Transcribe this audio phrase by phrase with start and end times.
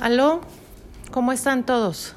[0.00, 0.40] Aló,
[1.12, 2.16] ¿cómo están todos?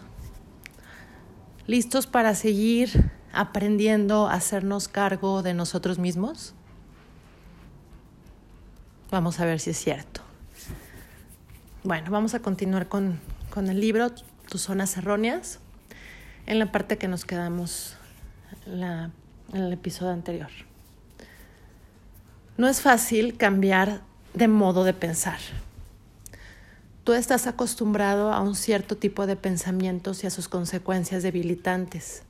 [1.67, 6.55] ¿Listos para seguir aprendiendo a hacernos cargo de nosotros mismos?
[9.12, 10.21] Vamos a ver si es cierto.
[11.84, 13.20] Bueno, vamos a continuar con,
[13.52, 14.09] con el libro
[14.50, 15.59] Tus zonas erróneas,
[16.48, 17.96] en la parte que nos quedamos
[18.66, 19.12] la,
[19.54, 20.50] en el episodio anterior.
[22.57, 24.02] No es fácil cambiar
[24.34, 25.39] de modo de pensar
[27.08, 32.23] tú estás acostumbrado a un cierto tipo de pensamientos y a sus consecuencias debilitantes.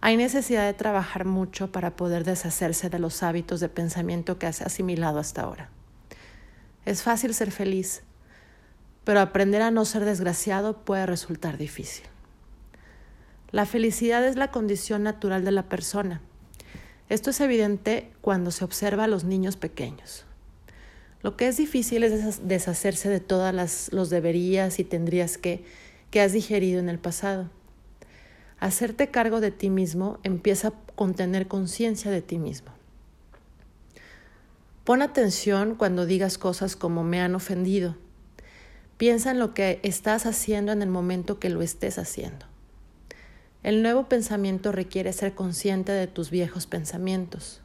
[0.00, 4.60] Hay necesidad de trabajar mucho para poder deshacerse de los hábitos de pensamiento que has
[4.60, 5.70] asimilado hasta ahora.
[6.84, 8.02] Es fácil ser feliz,
[9.04, 12.06] pero aprender a no ser desgraciado puede resultar difícil.
[13.52, 16.20] La felicidad es la condición natural de la persona.
[17.08, 20.24] Esto es evidente cuando se observa a los niños pequeños.
[21.22, 25.64] Lo que es difícil es deshacerse de todas los deberías y tendrías que
[26.10, 27.50] que has digerido en el pasado.
[28.60, 32.72] Hacerte cargo de ti mismo empieza con tener conciencia de ti mismo.
[34.84, 37.96] Pon atención cuando digas cosas como me han ofendido.
[38.96, 42.46] Piensa en lo que estás haciendo en el momento que lo estés haciendo.
[43.62, 47.60] El nuevo pensamiento requiere ser consciente de tus viejos pensamientos.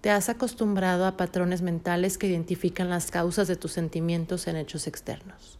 [0.00, 4.86] Te has acostumbrado a patrones mentales que identifican las causas de tus sentimientos en hechos
[4.86, 5.58] externos.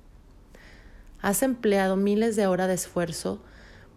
[1.20, 3.42] Has empleado miles de horas de esfuerzo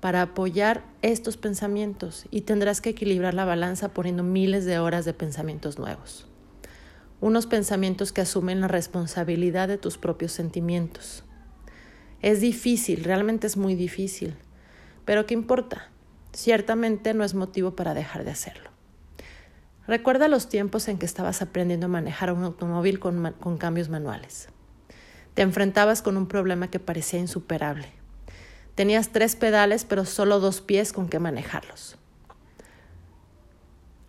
[0.02, 5.14] para apoyar estos pensamientos y tendrás que equilibrar la balanza poniendo miles de horas de
[5.14, 6.28] pensamientos nuevos.
[7.22, 11.24] Unos pensamientos que asumen la responsabilidad de tus propios sentimientos.
[12.22, 14.36] Es difícil, realmente es muy difícil,
[15.06, 15.90] pero ¿qué importa?
[16.34, 18.73] Ciertamente no es motivo para dejar de hacerlo.
[19.88, 24.48] Recuerda los tiempos en que estabas aprendiendo a manejar un automóvil con, cambios manuales.
[25.34, 27.88] Te enfrentabas con un problema que parecía insuperable.
[28.76, 31.98] Tenías tres pedales, pero solo dos pies con que manejarlos.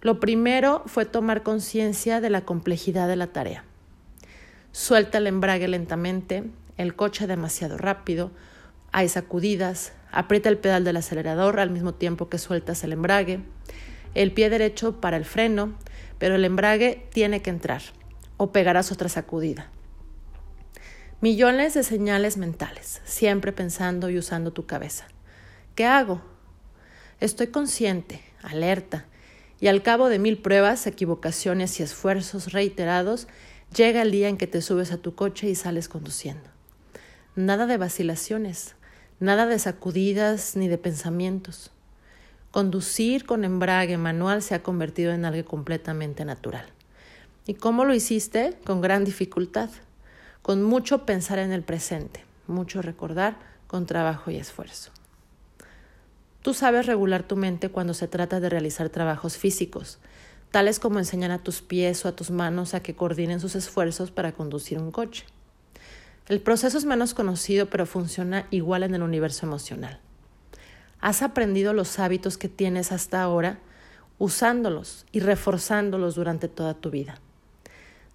[0.00, 3.64] Lo primero fue tomar conciencia de la complejidad de la tarea.
[4.70, 6.44] Suelta el embrague lentamente,
[6.76, 8.30] el coche demasiado rápido,
[8.92, 13.40] hay sacudidas, aprieta el pedal del acelerador al mismo tiempo que sueltas el embrague
[14.14, 15.74] el pie derecho para el freno,
[16.18, 17.82] pero el embrague tiene que entrar
[18.36, 19.70] o pegarás otra sacudida.
[21.20, 25.06] Millones de señales mentales, siempre pensando y usando tu cabeza.
[25.74, 26.22] ¿Qué hago?
[27.20, 29.06] Estoy consciente, alerta,
[29.60, 33.28] y al cabo de mil pruebas, equivocaciones y esfuerzos reiterados,
[33.74, 36.50] llega el día en que te subes a tu coche y sales conduciendo.
[37.36, 38.74] Nada de vacilaciones,
[39.20, 41.70] nada de sacudidas ni de pensamientos.
[42.54, 46.64] Conducir con embrague manual se ha convertido en algo completamente natural.
[47.48, 48.56] ¿Y cómo lo hiciste?
[48.64, 49.70] Con gran dificultad,
[50.40, 54.92] con mucho pensar en el presente, mucho recordar, con trabajo y esfuerzo.
[56.42, 59.98] Tú sabes regular tu mente cuando se trata de realizar trabajos físicos,
[60.52, 64.12] tales como enseñar a tus pies o a tus manos a que coordinen sus esfuerzos
[64.12, 65.24] para conducir un coche.
[66.28, 69.98] El proceso es menos conocido, pero funciona igual en el universo emocional.
[71.04, 73.58] Has aprendido los hábitos que tienes hasta ahora
[74.16, 77.20] usándolos y reforzándolos durante toda tu vida.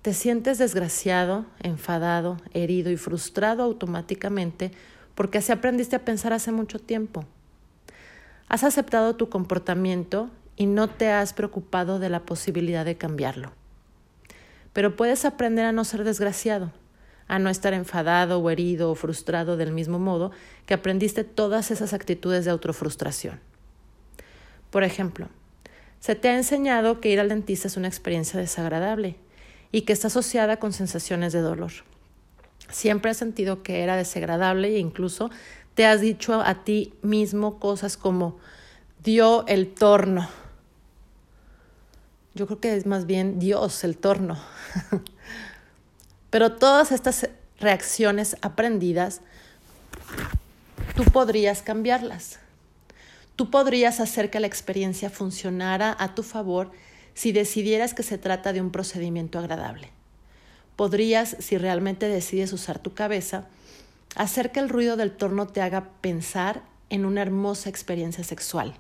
[0.01, 4.71] Te sientes desgraciado, enfadado, herido y frustrado automáticamente
[5.13, 7.25] porque así aprendiste a pensar hace mucho tiempo.
[8.47, 13.51] Has aceptado tu comportamiento y no te has preocupado de la posibilidad de cambiarlo.
[14.73, 16.71] Pero puedes aprender a no ser desgraciado
[17.29, 20.31] a no estar enfadado o herido o frustrado del mismo modo
[20.65, 23.39] que aprendiste todas esas actitudes de autofrustración.
[24.71, 25.29] Por ejemplo,
[25.99, 29.15] se te ha enseñado que ir al dentista es una experiencia desagradable
[29.71, 31.71] y que está asociada con sensaciones de dolor.
[32.69, 35.29] Siempre has sentido que era desagradable e incluso
[35.75, 38.37] te has dicho a ti mismo cosas como
[39.03, 40.27] dio el torno.
[42.33, 44.39] Yo creo que es más bien Dios el torno.
[46.29, 47.29] Pero todas estas
[47.59, 49.21] reacciones aprendidas,
[50.95, 52.39] tú podrías cambiarlas.
[53.35, 56.71] Tú podrías hacer que la experiencia funcionara a tu favor
[57.13, 59.89] si decidieras que se trata de un procedimiento agradable.
[60.75, 63.47] Podrías, si realmente decides usar tu cabeza,
[64.15, 68.75] hacer que el ruido del torno te haga pensar en una hermosa experiencia sexual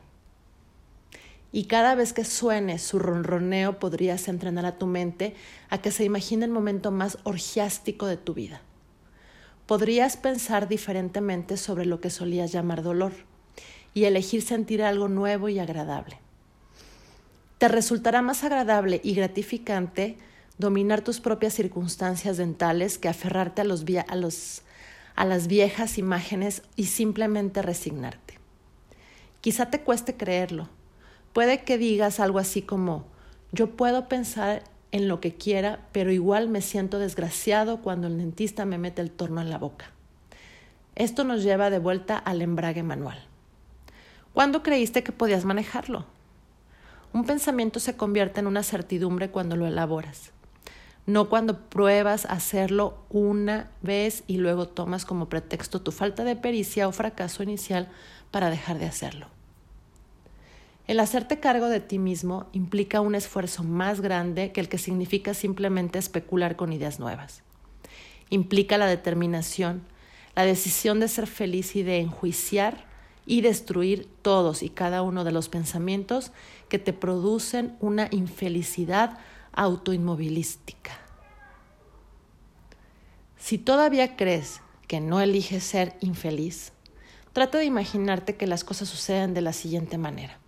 [1.51, 5.35] y cada vez que suene su ronroneo podrías entrenar a tu mente
[5.69, 8.61] a que se imagine el momento más orgiástico de tu vida.
[9.65, 13.13] Podrías pensar diferentemente sobre lo que solías llamar dolor
[13.93, 16.19] y elegir sentir algo nuevo y agradable.
[17.57, 20.17] Te resultará más agradable y gratificante
[20.57, 24.61] dominar tus propias circunstancias dentales que aferrarte a los, a los,
[25.15, 28.39] a las viejas imágenes y simplemente resignarte.
[29.41, 30.69] Quizá te cueste creerlo.
[31.39, 33.05] Puede que digas algo así como,
[33.53, 38.65] yo puedo pensar en lo que quiera, pero igual me siento desgraciado cuando el dentista
[38.65, 39.85] me mete el torno en la boca.
[40.95, 43.23] Esto nos lleva de vuelta al embrague manual.
[44.33, 46.07] ¿Cuándo creíste que podías manejarlo?
[47.13, 50.31] Un pensamiento se convierte en una certidumbre cuando lo elaboras,
[51.05, 56.89] no cuando pruebas hacerlo una vez y luego tomas como pretexto tu falta de pericia
[56.89, 57.87] o fracaso inicial
[58.29, 59.38] para dejar de hacerlo.
[60.89, 65.35] El hacerte cargo de ti mismo implica un esfuerzo más grande que el que significa
[65.35, 67.43] simplemente especular con ideas nuevas.
[68.31, 69.83] Implica la determinación,
[70.35, 72.87] la decisión de ser feliz y de enjuiciar
[73.27, 76.31] y destruir todos y cada uno de los pensamientos
[76.69, 79.19] que te producen una infelicidad
[79.53, 80.97] autoinmovilística.
[83.37, 86.73] Si todavía crees que no eliges ser infeliz,
[87.31, 90.39] trata de imaginarte que las cosas suceden de la siguiente manera.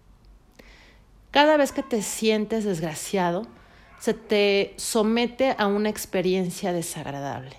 [1.31, 3.48] Cada vez que te sientes desgraciado,
[4.00, 7.56] se te somete a una experiencia desagradable.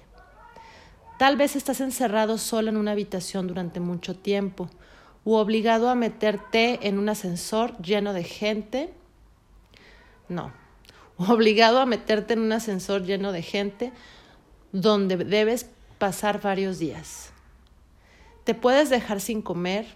[1.19, 4.69] Tal vez estás encerrado solo en una habitación durante mucho tiempo
[5.25, 8.93] u obligado a meterte en un ascensor lleno de gente.
[10.29, 10.53] No,
[11.17, 13.93] obligado a meterte en un ascensor lleno de gente
[14.73, 17.33] donde debes pasar varios días.
[18.45, 19.87] Te puedes dejar sin comer,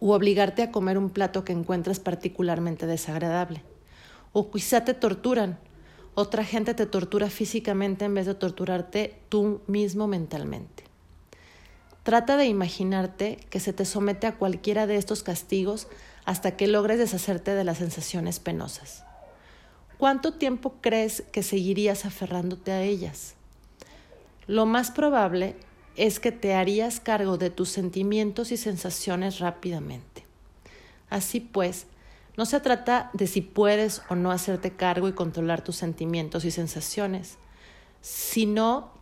[0.00, 3.62] o obligarte a comer un plato que encuentras particularmente desagradable.
[4.32, 5.58] O quizá te torturan.
[6.14, 10.84] Otra gente te tortura físicamente en vez de torturarte tú mismo mentalmente.
[12.02, 15.88] Trata de imaginarte que se te somete a cualquiera de estos castigos
[16.24, 19.04] hasta que logres deshacerte de las sensaciones penosas.
[19.98, 23.34] ¿Cuánto tiempo crees que seguirías aferrándote a ellas?
[24.46, 25.56] Lo más probable
[25.98, 30.24] es que te harías cargo de tus sentimientos y sensaciones rápidamente.
[31.10, 31.86] Así pues,
[32.36, 36.52] no se trata de si puedes o no hacerte cargo y controlar tus sentimientos y
[36.52, 37.36] sensaciones,
[38.00, 38.92] sino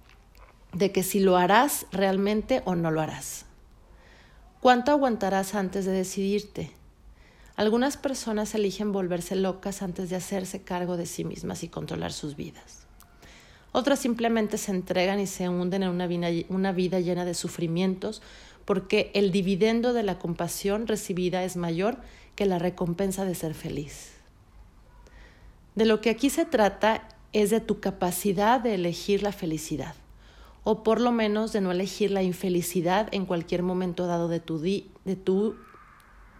[0.72, 3.44] de que si lo harás realmente o no lo harás.
[4.60, 6.72] ¿Cuánto aguantarás antes de decidirte?
[7.56, 12.36] Algunas personas eligen volverse locas antes de hacerse cargo de sí mismas y controlar sus
[12.36, 12.85] vidas.
[13.76, 18.22] Otras simplemente se entregan y se hunden en una vida, llena de sufrimientos
[18.64, 21.98] porque el dividendo de la compasión recibida es mayor
[22.36, 24.14] que la recompensa de ser feliz.
[25.74, 29.94] De lo que aquí se trata es de tu capacidad de elegir la felicidad,
[30.64, 34.58] o por lo menos de no elegir la infelicidad en cualquier momento dado de tu,
[34.58, 34.86] de
[35.22, 35.54] tu,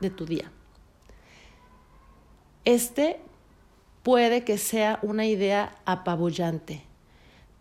[0.00, 0.50] de tu día.
[2.64, 3.20] Este
[4.02, 6.86] puede que sea una idea apabullante,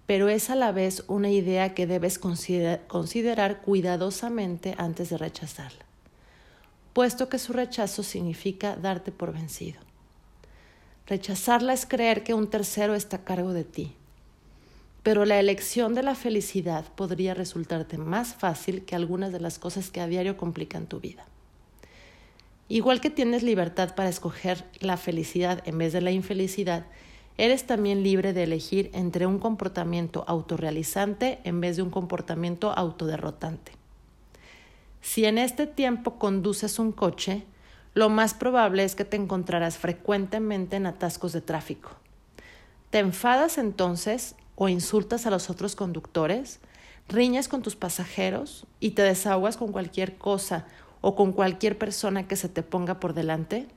[0.05, 5.85] pero es a la vez una idea que debes considerar cuidadosamente antes de rechazarla,
[6.93, 9.79] puesto que su rechazo significa darte por vencido.
[11.07, 13.95] Rechazarla es creer que un tercero está a cargo de ti,
[15.03, 19.91] pero la elección de la felicidad podría resultarte más fácil que algunas de las cosas
[19.91, 21.25] que a diario complican tu vida.
[22.67, 26.87] Igual que tienes libertad para escoger la felicidad en vez de la infelicidad,
[27.37, 33.73] Eres también libre de elegir entre un comportamiento autorrealizante en vez de un comportamiento autoderrotante.
[35.01, 37.43] Si en este tiempo conduces un coche,
[37.93, 41.91] lo más probable es que te encontrarás frecuentemente en atascos de tráfico.
[42.89, 46.59] ¿Te enfadas entonces o insultas a los otros conductores?
[47.09, 50.65] ¿Riñas con tus pasajeros y te desahogas con cualquier cosa
[51.01, 53.67] o con cualquier persona que se te ponga por delante?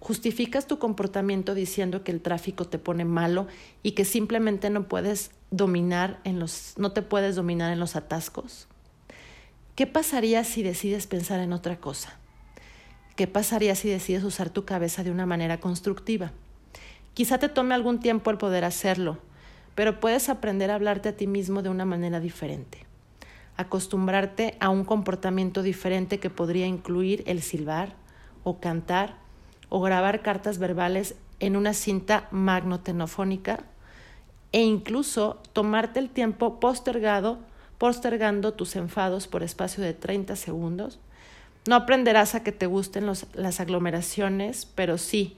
[0.00, 3.46] Justificas tu comportamiento diciendo que el tráfico te pone malo
[3.82, 8.68] y que simplemente no puedes dominar en los no te puedes dominar en los atascos.
[9.74, 12.18] ¿Qué pasaría si decides pensar en otra cosa?
[13.16, 16.32] ¿Qué pasaría si decides usar tu cabeza de una manera constructiva?
[17.14, 19.18] Quizá te tome algún tiempo el poder hacerlo,
[19.74, 22.86] pero puedes aprender a hablarte a ti mismo de una manera diferente.
[23.56, 27.96] Acostumbrarte a un comportamiento diferente que podría incluir el silbar
[28.44, 29.16] o cantar
[29.68, 33.60] o grabar cartas verbales en una cinta magnotenofónica
[34.52, 37.38] e incluso tomarte el tiempo postergado,
[37.76, 40.98] postergando tus enfados por espacio de 30 segundos.
[41.66, 45.36] No aprenderás a que te gusten las aglomeraciones, pero sí,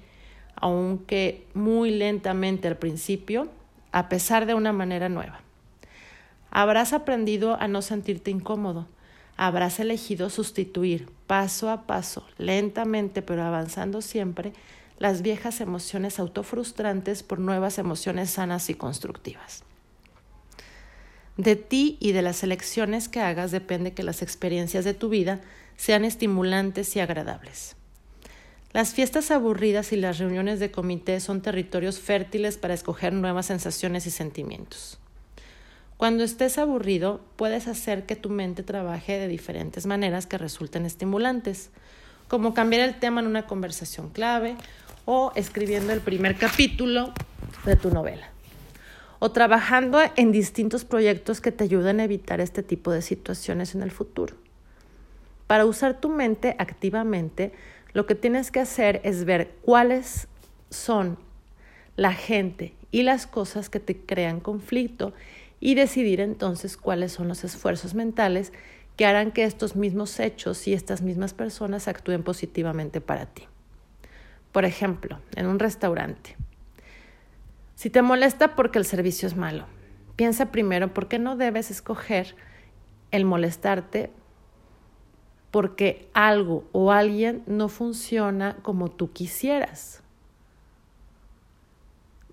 [0.55, 3.49] aunque muy lentamente al principio,
[3.93, 5.41] a pesar de una manera nueva.
[6.51, 8.87] Habrás aprendido a no sentirte incómodo,
[9.37, 14.53] habrás elegido sustituir paso a paso, lentamente pero avanzando siempre,
[14.99, 19.65] las viejas emociones autofrustrantes por nuevas emociones sanas y constructivas.
[21.37, 25.41] De ti y de las elecciones que hagas depende que las experiencias de tu vida
[25.77, 27.77] sean estimulantes y agradables.
[28.73, 34.07] Las fiestas aburridas y las reuniones de comité son territorios fértiles para escoger nuevas sensaciones
[34.07, 35.00] y sentimientos.
[36.01, 41.69] Cuando estés aburrido, puedes hacer que tu mente trabaje de diferentes maneras que resulten estimulantes,
[42.27, 44.57] como cambiar el tema en una conversación clave
[45.05, 47.13] o escribiendo el primer capítulo
[47.67, 48.31] de tu novela
[49.19, 53.83] o trabajando en distintos proyectos que te ayuden a evitar este tipo de situaciones en
[53.83, 54.37] el futuro.
[55.47, 57.53] Para usar tu mente activamente,
[57.93, 60.29] lo que tienes que hacer es ver cuáles
[60.71, 61.19] son
[61.97, 65.13] la gente y las cosas que te crean conflicto
[65.61, 68.53] y decidir entonces cuáles son los esfuerzos mentales
[68.97, 73.45] que harán que estos mismos hechos y estas mismas personas actúen positivamente para ti.
[74.53, 76.37] Por ejemplo, en un restaurante.
[77.77, 79.67] Si te molesta porque el servicio es malo,
[80.17, 82.35] piensa primero por qué no debes escoger
[83.11, 84.11] el molestarte
[85.51, 90.03] porque algo o alguien no funciona como tú quisieras.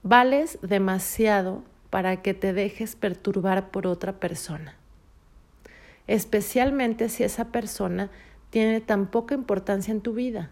[0.03, 4.75] Vales demasiado para que te dejes perturbar por otra persona,
[6.08, 8.10] especialmente si esa persona
[8.50, 10.50] tiene tan poca importancia en tu vida.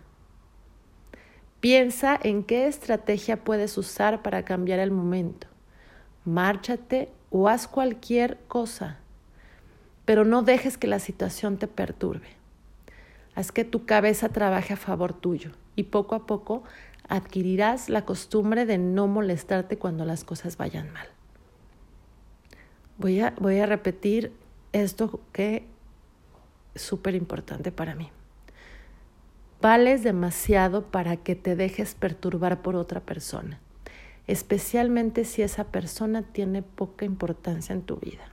[1.60, 5.48] Piensa en qué estrategia puedes usar para cambiar el momento.
[6.24, 9.00] Márchate o haz cualquier cosa,
[10.06, 12.28] pero no dejes que la situación te perturbe.
[13.34, 16.64] Haz que tu cabeza trabaje a favor tuyo y poco a poco
[17.08, 21.15] adquirirás la costumbre de no molestarte cuando las cosas vayan mal.
[22.98, 24.32] Voy a, voy a repetir
[24.72, 25.66] esto que
[26.74, 28.10] es súper importante para mí.
[29.62, 33.60] Vales demasiado para que te dejes perturbar por otra persona,
[34.28, 38.30] especialmente si esa persona tiene poca importancia en tu vida.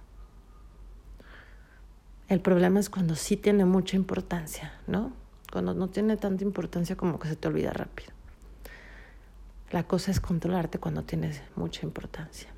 [2.29, 5.13] El problema es cuando sí tiene mucha importancia, ¿no?
[5.53, 8.11] Cuando no tiene tanta importancia como que se te olvida rápido.
[9.71, 12.52] La cosa es controlarte cuando tienes mucha importancia.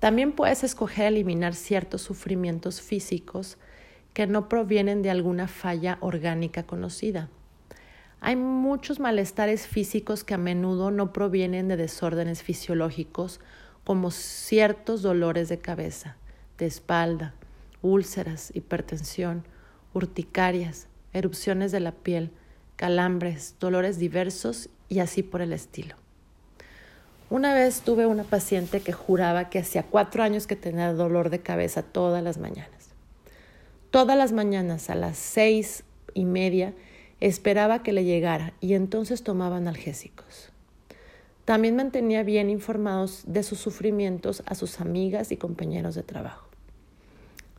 [0.00, 3.58] También puedes escoger eliminar ciertos sufrimientos físicos
[4.14, 7.28] que no provienen de alguna falla orgánica conocida.
[8.20, 13.40] Hay muchos malestares físicos que a menudo no provienen de desórdenes fisiológicos
[13.84, 16.16] como ciertos dolores de cabeza,
[16.58, 17.34] de espalda,
[17.82, 19.44] úlceras, hipertensión,
[19.92, 22.30] urticarias, erupciones de la piel,
[22.76, 25.96] calambres, dolores diversos y así por el estilo.
[27.30, 31.38] Una vez tuve una paciente que juraba que hacía cuatro años que tenía dolor de
[31.38, 32.90] cabeza todas las mañanas.
[33.92, 36.74] Todas las mañanas a las seis y media
[37.20, 40.50] esperaba que le llegara y entonces tomaba analgésicos.
[41.44, 46.48] También mantenía bien informados de sus sufrimientos a sus amigas y compañeros de trabajo.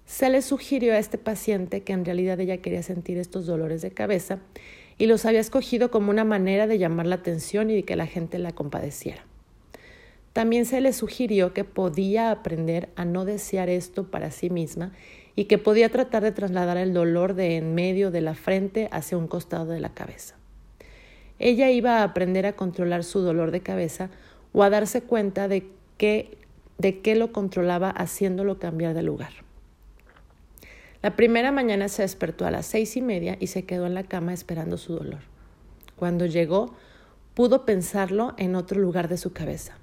[0.06, 3.92] Se le sugirió a este paciente que en realidad ella quería sentir estos dolores de
[3.92, 4.40] cabeza
[4.98, 8.06] y los había escogido como una manera de llamar la atención y de que la
[8.06, 9.31] gente la compadeciera.
[10.34, 14.94] También se le sugirió que podía aprender a no desear esto para sí misma
[15.36, 19.18] y que podía tratar de trasladar el dolor de en medio de la frente hacia
[19.18, 20.36] un costado de la cabeza.
[21.40, 24.10] Ella iba a aprender a controlar su dolor de cabeza
[24.54, 26.38] o a darse cuenta de qué
[26.78, 29.32] de qué lo controlaba haciéndolo cambiar de lugar.
[31.04, 34.04] La primera mañana se despertó a las seis y media y se quedó en la
[34.04, 35.20] cama esperando su dolor.
[35.96, 36.74] Cuando llegó,
[37.36, 39.78] pudo pensarlo en otro lugar de su cabeza.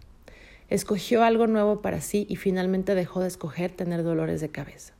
[0.68, 4.94] Escogió algo nuevo para sí y finalmente dejó de escoger tener dolores de cabeza.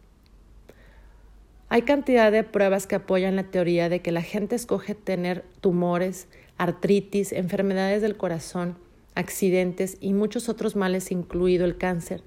[1.68, 6.26] Hay cantidad de pruebas que apoyan la teoría de que la gente escoge tener tumores,
[6.56, 8.78] artritis, enfermedades del corazón,
[9.14, 12.22] accidentes y muchos otros males, incluido el cáncer,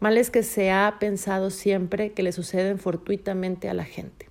[0.00, 4.30] males que se ha pensado siempre que le suceden fortuitamente a la gente.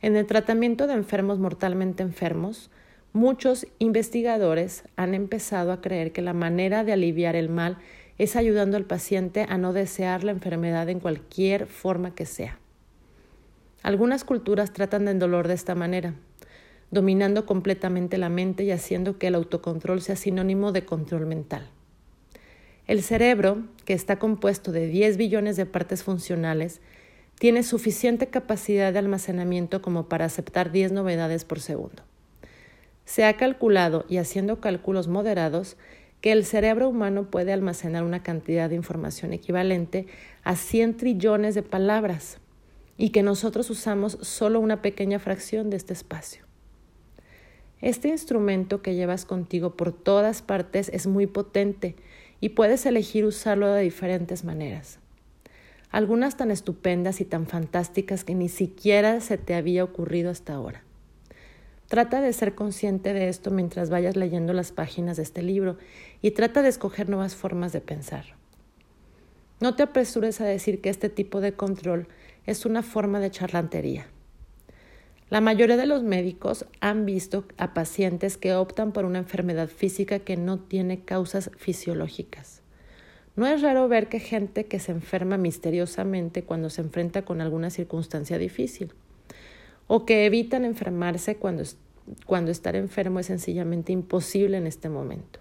[0.00, 2.70] En el tratamiento de enfermos mortalmente enfermos,
[3.12, 7.78] muchos investigadores han empezado a creer que la manera de aliviar el mal
[8.18, 12.58] es ayudando al paciente a no desear la enfermedad en cualquier forma que sea.
[13.82, 16.14] Algunas culturas tratan del dolor de esta manera,
[16.90, 21.68] dominando completamente la mente y haciendo que el autocontrol sea sinónimo de control mental.
[22.86, 26.80] El cerebro, que está compuesto de 10 billones de partes funcionales,
[27.38, 32.02] tiene suficiente capacidad de almacenamiento como para aceptar 10 novedades por segundo.
[33.04, 35.76] Se ha calculado, y haciendo cálculos moderados,
[36.22, 40.06] que el cerebro humano puede almacenar una cantidad de información equivalente
[40.44, 42.38] a 100 trillones de palabras
[42.96, 46.44] y que nosotros usamos solo una pequeña fracción de este espacio.
[47.80, 51.96] Este instrumento que llevas contigo por todas partes es muy potente
[52.40, 55.00] y puedes elegir usarlo de diferentes maneras.
[55.90, 60.84] Algunas tan estupendas y tan fantásticas que ni siquiera se te había ocurrido hasta ahora.
[61.92, 65.76] Trata de ser consciente de esto mientras vayas leyendo las páginas de este libro
[66.22, 68.24] y trata de escoger nuevas formas de pensar.
[69.60, 72.08] No te apresures a decir que este tipo de control
[72.46, 74.06] es una forma de charlantería.
[75.28, 80.18] La mayoría de los médicos han visto a pacientes que optan por una enfermedad física
[80.20, 82.62] que no tiene causas fisiológicas.
[83.36, 87.68] No es raro ver que gente que se enferma misteriosamente cuando se enfrenta con alguna
[87.68, 88.94] circunstancia difícil
[89.86, 91.64] o que evitan enfermarse cuando,
[92.26, 95.40] cuando estar enfermo es sencillamente imposible en este momento.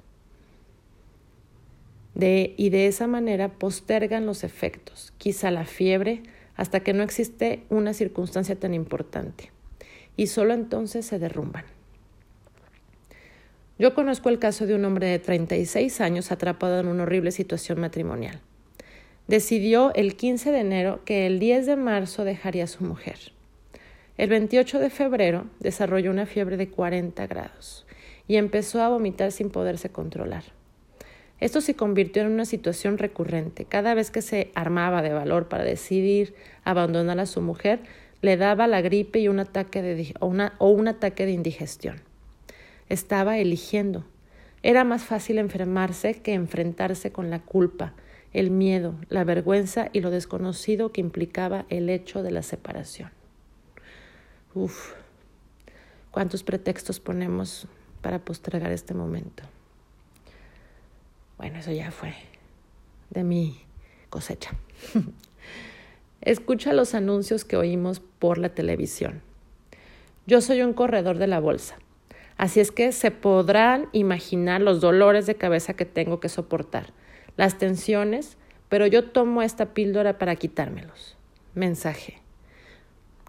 [2.14, 6.24] De, y de esa manera postergan los efectos, quizá la fiebre,
[6.56, 9.52] hasta que no existe una circunstancia tan importante,
[10.18, 11.66] y solo entonces se derrumban.
[13.80, 17.80] Yo conozco el caso de un hombre de 36 años atrapado en una horrible situación
[17.80, 18.40] matrimonial.
[19.28, 23.32] Decidió el 15 de enero que el 10 de marzo dejaría a su mujer.
[24.22, 27.88] El 28 de febrero desarrolló una fiebre de 40 grados
[28.28, 30.44] y empezó a vomitar sin poderse controlar.
[31.40, 33.66] Esto se convirtió en una situación recurrente.
[33.66, 37.80] Cada vez que se armaba de valor para decidir abandonar a su mujer,
[38.22, 42.02] le daba la gripe y un ataque de, o, o un ataque de indigestión.
[42.90, 44.06] Estaba eligiendo.
[44.62, 47.96] Era más fácil enfermarse que enfrentarse con la culpa,
[48.34, 53.10] el miedo, la vergüenza y lo desconocido que implicaba el hecho de la separación.
[54.54, 54.94] Uf,
[56.12, 57.68] cuántos pretextos ponemos
[58.02, 59.44] para postergar este momento.
[61.38, 62.14] Bueno, eso ya fue
[63.10, 63.62] de mi
[64.10, 64.52] cosecha.
[66.22, 69.22] Escucha los anuncios que oímos por la televisión.
[70.28, 71.80] Yo soy un corredor de la bolsa,
[72.38, 76.94] así es que se podrán imaginar los dolores de cabeza que tengo que soportar,
[77.38, 78.38] las tensiones,
[78.70, 81.18] pero yo tomo esta píldora para quitármelos.
[81.56, 82.21] Mensaje.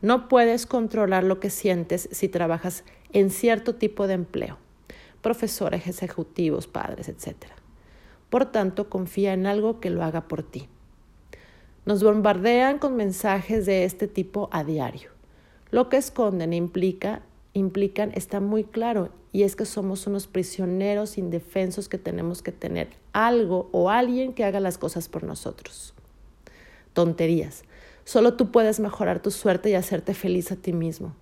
[0.03, 4.59] No puedes controlar lo que sientes si trabajas en cierto tipo de empleo,
[5.21, 7.37] profesores, ejecutivos, padres, etc.
[8.29, 10.69] Por tanto, confía en algo que lo haga por ti.
[11.85, 15.11] Nos bombardean con mensajes de este tipo a diario.
[15.71, 21.89] Lo que esconden implica, implican está muy claro y es que somos unos prisioneros indefensos
[21.89, 25.95] que tenemos que tener algo o alguien que haga las cosas por nosotros.
[26.93, 27.63] Tonterías.
[28.05, 31.15] Solo tú puedes mejorar tu suerte y hacerte feliz a ti mismo.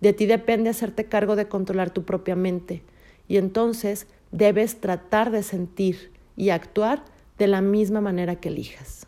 [0.00, 2.82] De ti depende hacerte cargo de controlar tu propia mente
[3.28, 7.04] y entonces debes tratar de sentir y actuar
[7.38, 9.06] de la misma manera que elijas.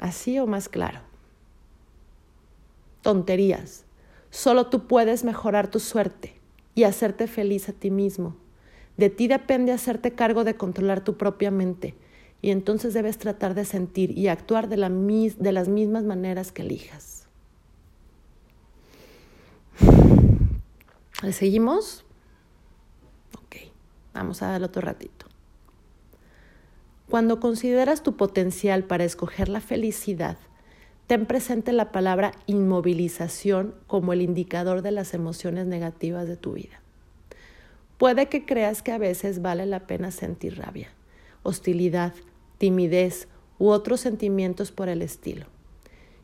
[0.00, 1.00] Así o más claro.
[3.02, 3.84] Tonterías.
[4.30, 6.40] Solo tú puedes mejorar tu suerte
[6.74, 8.36] y hacerte feliz a ti mismo.
[8.96, 11.94] De ti depende hacerte cargo de controlar tu propia mente
[12.44, 17.26] y entonces debes tratar de sentir y actuar de, de las mismas maneras que elijas.
[21.22, 22.04] ¿Le seguimos?
[23.38, 23.72] Ok,
[24.12, 25.24] vamos a darle otro ratito.
[27.08, 30.36] Cuando consideras tu potencial para escoger la felicidad,
[31.06, 36.82] ten presente la palabra inmovilización como el indicador de las emociones negativas de tu vida.
[37.96, 40.90] Puede que creas que a veces vale la pena sentir rabia,
[41.42, 42.12] hostilidad,
[42.58, 45.46] timidez u otros sentimientos por el estilo.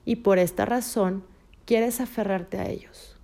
[0.05, 1.25] Y por esta razón
[1.65, 3.17] quieres aferrarte a ellos.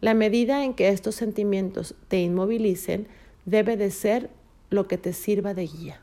[0.00, 3.08] La medida en que estos sentimientos te inmovilicen
[3.44, 4.30] debe de ser
[4.70, 6.00] lo que te sirva de guía.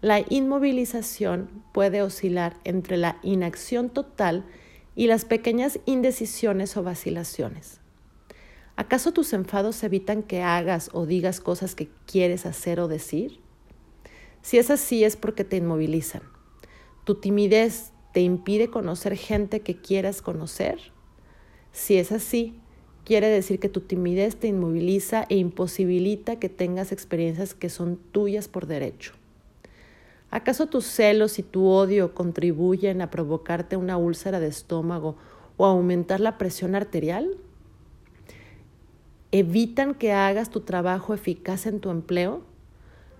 [0.00, 4.44] La inmovilización puede oscilar entre la inacción total
[4.94, 7.80] y las pequeñas indecisiones o vacilaciones.
[8.76, 13.40] ¿Acaso tus enfados evitan que hagas o digas cosas que quieres hacer o decir?
[14.48, 16.22] Si es así es porque te inmovilizan.
[17.04, 20.78] ¿Tu timidez te impide conocer gente que quieras conocer?
[21.70, 22.58] Si es así,
[23.04, 28.48] quiere decir que tu timidez te inmoviliza e imposibilita que tengas experiencias que son tuyas
[28.48, 29.12] por derecho.
[30.30, 35.18] ¿Acaso tus celos y tu odio contribuyen a provocarte una úlcera de estómago
[35.58, 37.36] o a aumentar la presión arterial?
[39.30, 42.44] ¿Evitan que hagas tu trabajo eficaz en tu empleo?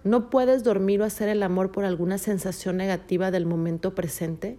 [0.08, 4.56] ¿No puedes dormir o hacer el amor por alguna sensación negativa del momento presente?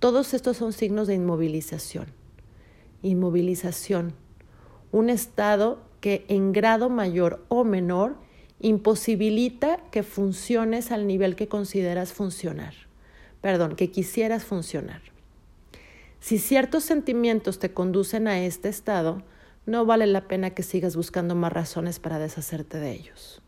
[0.00, 2.06] Todos estos son signos de inmovilización.
[3.02, 4.14] Inmovilización,
[4.90, 8.16] un estado que en grado mayor o menor
[8.58, 12.74] imposibilita que funciones al nivel que consideras funcionar.
[13.40, 15.02] Perdón, que quisieras funcionar.
[16.18, 19.22] Si ciertos sentimientos te conducen a este estado,
[19.66, 23.40] no vale la pena que sigas buscando más razones para deshacerte de ellos.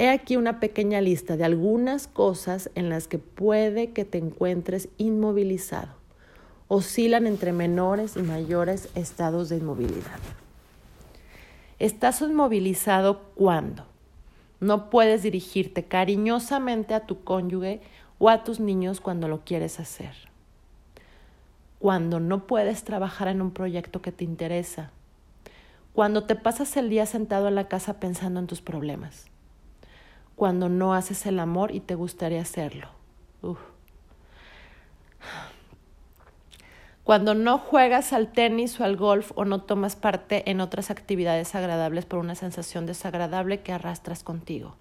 [0.00, 4.88] He aquí una pequeña lista de algunas cosas en las que puede que te encuentres
[4.96, 5.88] inmovilizado.
[6.68, 10.20] Oscilan entre menores y mayores estados de inmovilidad.
[11.80, 13.86] Estás inmovilizado cuando
[14.60, 17.80] no puedes dirigirte cariñosamente a tu cónyuge
[18.20, 20.14] o a tus niños cuando lo quieres hacer.
[21.80, 24.92] Cuando no puedes trabajar en un proyecto que te interesa.
[25.92, 29.26] Cuando te pasas el día sentado en la casa pensando en tus problemas.
[30.38, 32.86] Cuando no haces el amor y te gustaría hacerlo.
[37.02, 41.56] Cuando no juegas al tenis o al golf o no tomas parte en otras actividades
[41.56, 44.76] agradables por una sensación desagradable que arrastras contigo.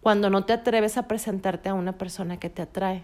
[0.00, 3.02] Cuando no te atreves a presentarte a una persona que te atrae.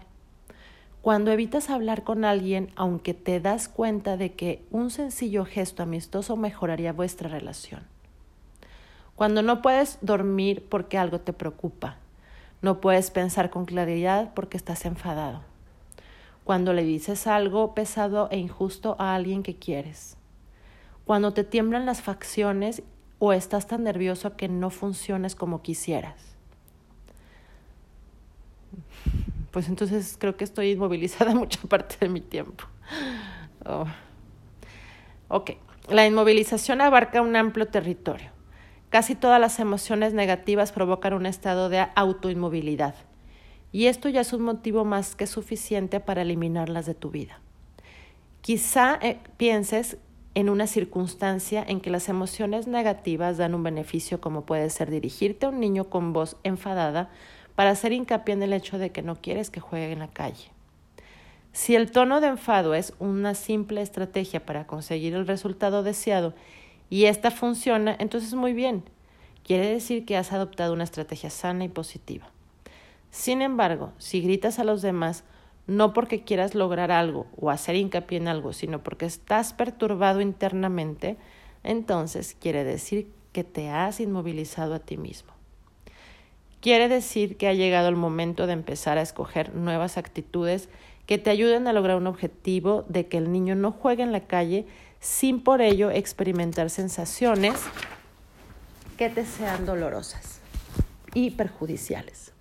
[1.03, 6.35] Cuando evitas hablar con alguien aunque te das cuenta de que un sencillo gesto amistoso
[6.35, 7.95] mejoraría vuestra relación.
[9.17, 11.97] Cuando no puedes dormir porque algo te preocupa.
[12.61, 15.41] No puedes pensar con claridad porque estás enfadado
[16.47, 20.15] cuando le dices algo pesado e injusto a alguien que quieres,
[21.03, 22.83] cuando te tiemblan las facciones
[23.19, 26.15] o estás tan nervioso que no funciones como quisieras.
[29.51, 32.65] Pues entonces creo que estoy inmovilizada mucha parte de mi tiempo.
[33.65, 33.85] Oh.
[35.29, 35.51] Ok,
[35.89, 38.29] la inmovilización abarca un amplio territorio.
[38.89, 42.95] Casi todas las emociones negativas provocan un estado de autoinmovilidad
[43.71, 47.41] y esto ya es un motivo más que suficiente para eliminarlas de tu vida.
[48.41, 49.97] Quizá eh, pienses
[50.35, 55.45] en una circunstancia en que las emociones negativas dan un beneficio como puede ser dirigirte
[55.45, 57.09] a un niño con voz enfadada
[57.55, 60.51] para hacer hincapié en el hecho de que no quieres que juegue en la calle.
[61.51, 66.35] Si el tono de enfado es una simple estrategia para conseguir el resultado deseado
[66.89, 68.83] y esta funciona, entonces muy bien.
[69.43, 72.29] Quiere decir que has adoptado una estrategia sana y positiva.
[73.11, 75.23] Sin embargo, si gritas a los demás,
[75.67, 81.17] no porque quieras lograr algo o hacer hincapié en algo, sino porque estás perturbado internamente,
[81.63, 85.33] entonces quiere decir que te has inmovilizado a ti mismo.
[86.61, 90.69] Quiere decir que ha llegado el momento de empezar a escoger nuevas actitudes
[91.05, 94.21] que te ayuden a lograr un objetivo de que el niño no juegue en la
[94.21, 94.65] calle
[95.07, 97.55] sin por ello experimentar sensaciones
[98.97, 100.41] que te sean dolorosas
[101.13, 102.33] y perjudiciales.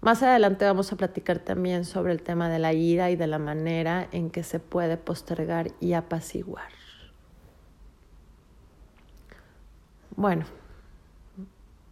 [0.00, 3.38] Más adelante vamos a platicar también sobre el tema de la ira y de la
[3.38, 6.70] manera en que se puede postergar y apaciguar.
[10.16, 10.46] Bueno,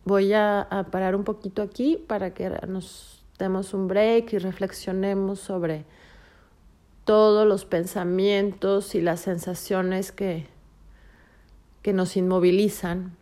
[0.06, 5.84] voy a, parar un poquito aquí para que nos demos un break y reflexionemos sobre
[7.04, 10.46] todos los pensamientos y las sensaciones que,
[11.82, 13.16] que nos inmovilizan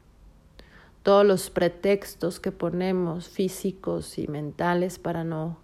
[1.02, 5.58] todos los pretextos que ponemos físicos y mentales para no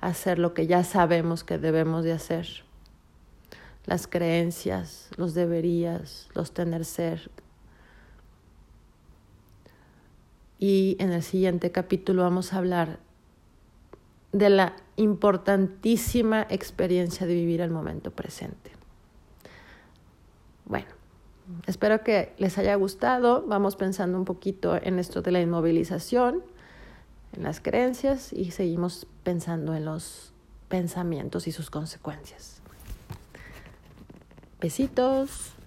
[0.00, 2.46] hacer lo que ya sabemos que debemos de hacer.
[3.84, 7.30] Las creencias, los deberías, los tener ser.
[10.58, 12.98] Y en el siguiente capítulo vamos a hablar
[14.32, 18.72] de la importantísima experiencia de vivir el momento presente.
[20.64, 20.98] Bueno,
[21.66, 23.44] Espero que les haya gustado.
[23.46, 26.42] Vamos pensando un poquito en esto de la inmovilización,
[27.34, 30.32] en las creencias y seguimos pensando en los
[30.68, 32.60] pensamientos y sus consecuencias.
[34.60, 35.57] Besitos.